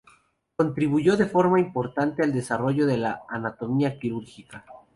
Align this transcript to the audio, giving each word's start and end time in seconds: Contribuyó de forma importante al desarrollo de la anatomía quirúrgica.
Contribuyó 0.55 1.15
de 1.15 1.27
forma 1.27 1.59
importante 1.59 2.23
al 2.23 2.33
desarrollo 2.33 2.87
de 2.87 2.97
la 2.97 3.21
anatomía 3.29 3.99
quirúrgica. 3.99 4.65